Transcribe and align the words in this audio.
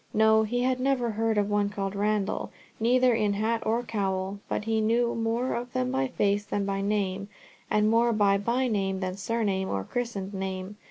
No; 0.15 0.41
he 0.41 0.63
had 0.63 0.79
never 0.79 1.11
heard 1.11 1.37
of 1.37 1.47
one 1.47 1.69
called 1.69 1.93
Randall, 1.95 2.49
neither 2.79 3.13
in 3.13 3.33
hat 3.33 3.61
nor 3.67 3.83
cowl, 3.83 4.39
but 4.49 4.63
he 4.65 4.81
knew 4.81 5.13
more 5.13 5.53
of 5.53 5.73
them 5.73 5.91
by 5.91 6.07
face 6.07 6.43
than 6.43 6.65
by 6.65 6.81
name, 6.81 7.27
and 7.69 7.87
more 7.87 8.11
by 8.11 8.39
byname 8.39 8.99
than 9.01 9.15
surname 9.15 9.69
or 9.69 9.83
christened 9.83 10.33
name. 10.33 10.77